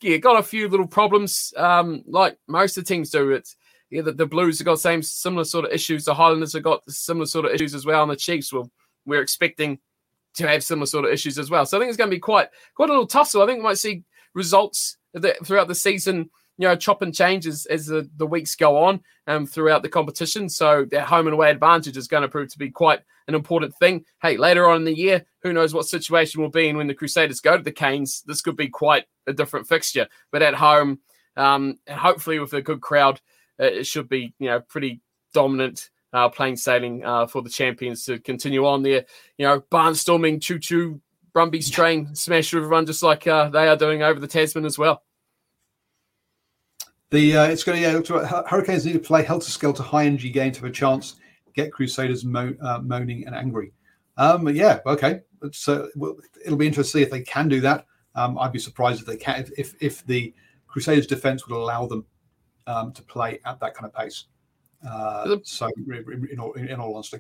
[0.01, 3.31] yeah, got a few little problems, um, like most of the teams do.
[3.33, 3.57] It's
[3.91, 6.05] yeah, the, the Blues have got same similar sort of issues.
[6.05, 8.71] The Highlanders have got similar sort of issues as well, and the Chiefs well,
[9.07, 9.79] we're expecting
[10.35, 11.67] to have similar sort of issues as well.
[11.67, 13.43] So I think it's going to be quite quite a little tussle.
[13.43, 14.05] I think we might see
[14.35, 14.99] results
[15.45, 19.01] throughout the season you know, chop and change as, as the, the weeks go on
[19.27, 20.49] um, throughout the competition.
[20.49, 23.75] So that home and away advantage is going to prove to be quite an important
[23.77, 24.05] thing.
[24.21, 26.69] Hey, later on in the year, who knows what situation will be?
[26.69, 30.09] And when the Crusaders go to the Canes, this could be quite a different fixture.
[30.33, 30.99] But at home,
[31.37, 33.21] um, and hopefully with a good crowd,
[33.61, 35.01] uh, it should be, you know, pretty
[35.33, 39.05] dominant uh, plain sailing uh, for the champions to continue on their,
[39.37, 41.01] you know, barnstorming, choo choo,
[41.33, 45.03] Brumbies train, smash everyone just like uh, they are doing over the Tasman as well.
[47.11, 50.53] The uh, it's going to yeah, Hurricanes need to play helter skelter high energy game
[50.53, 51.17] to have a chance
[51.59, 53.73] get Crusaders mo- uh, moaning and angry.
[54.17, 55.21] Um, yeah, okay.
[55.53, 57.87] So well, it'll be interesting to see if they can do that.
[58.15, 60.35] Um, I'd be surprised if they can if if, if the
[60.67, 62.05] Crusaders defense would allow them
[62.67, 64.27] um, to play at that kind of pace.
[64.87, 65.69] Uh, so
[66.31, 67.19] in all, in all honesty,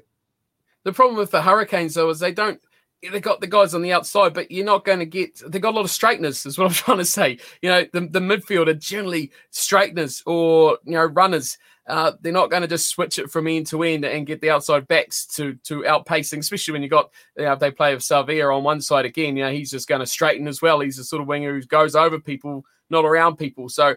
[0.84, 2.60] the problem with the Hurricanes though is they don't
[3.02, 5.40] they got the guys on the outside, but you're not going to get.
[5.46, 7.38] They got a lot of straighteners, is what I'm trying to say.
[7.62, 11.58] You know, the, the midfield are generally straighteners or you know runners.
[11.86, 14.50] Uh, they're not going to just switch it from end to end and get the
[14.50, 18.02] outside backs to to outpacing, especially when you got you know, if they play with
[18.02, 19.36] Savea on one side again.
[19.36, 20.80] You know, he's just going to straighten as well.
[20.80, 23.68] He's a sort of winger who goes over people, not around people.
[23.68, 23.96] So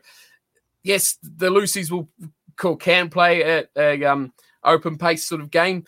[0.84, 2.08] yes, the loosies will
[2.78, 4.34] can play at a um,
[4.64, 5.86] open pace sort of game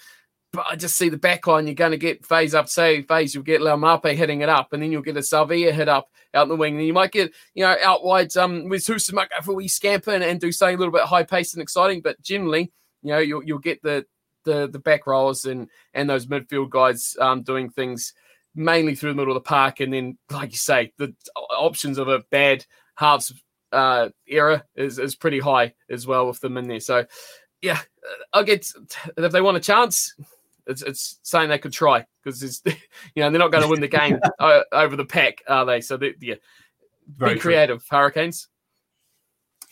[0.54, 1.66] but I just see the back line.
[1.66, 3.34] You're going to get phase up, say phase.
[3.34, 6.43] You'll get Laumape hitting it up, and then you'll get a Savea hit up out
[6.43, 6.78] in the wing.
[6.78, 10.24] And you might get, you know, out wide um, with for a wee scamper and,
[10.24, 12.01] and do something a little bit high paced and exciting.
[12.01, 14.06] But generally, you know, you'll, you'll get the,
[14.45, 18.14] the the back rolls and and those midfield guys um, doing things
[18.56, 19.80] mainly through the middle of the park.
[19.80, 23.34] And then, like you say, the options of a bad halves
[23.72, 26.80] uh, era is, is pretty high as well with them in there.
[26.80, 27.06] So,
[27.62, 27.80] yeah,
[28.32, 28.72] I'll get
[29.18, 30.14] if they want a chance,
[30.68, 33.82] it's, it's saying they could try because it's you know they're not going to win
[33.82, 34.20] the game
[34.72, 35.82] over the pack, are they?
[35.82, 36.36] So they, yeah,
[37.18, 37.97] Very be creative, true.
[37.97, 38.47] Hurricanes.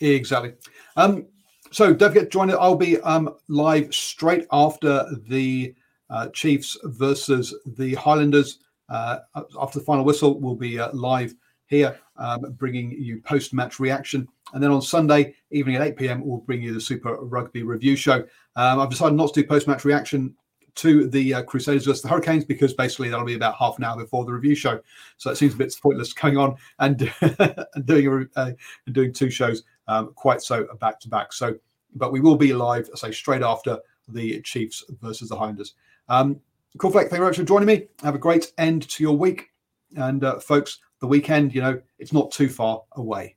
[0.00, 0.54] Exactly.
[0.96, 1.26] Um,
[1.70, 2.56] so don't forget, to join it.
[2.60, 5.74] I'll be um, live straight after the
[6.10, 8.58] uh, Chiefs versus the Highlanders.
[8.88, 9.20] Uh,
[9.58, 11.34] after the final whistle, we'll be uh, live
[11.66, 14.28] here, um, bringing you post-match reaction.
[14.52, 17.96] And then on Sunday evening at 8 p.m., we'll bring you the Super Rugby review
[17.96, 18.24] show.
[18.56, 20.34] Um, I've decided not to do post-match reaction
[20.74, 23.96] to the uh, Crusaders versus the Hurricanes because basically that'll be about half an hour
[23.96, 24.80] before the review show.
[25.16, 28.52] So it seems a bit pointless going on and, and doing a, uh,
[28.92, 31.32] doing two shows um, quite so back to back.
[31.32, 31.56] So,
[31.94, 35.74] but we will be live, I say, straight after the Chiefs versus the Highlanders.
[36.08, 36.40] Um,
[36.78, 37.86] cool, Fleck, thank you very much for joining me.
[38.02, 39.50] Have a great end to your week.
[39.96, 43.36] And uh, folks, the weekend, you know, it's not too far away.